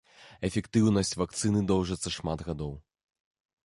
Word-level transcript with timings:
Эфектыўнасць 0.47 1.13
вакцыны 1.21 1.59
доўжыцца 1.75 2.17
шмат 2.19 2.39
гадоў. 2.53 2.77